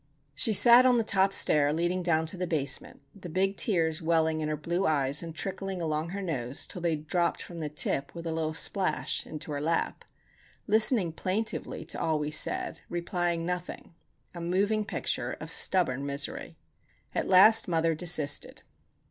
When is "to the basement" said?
2.25-3.01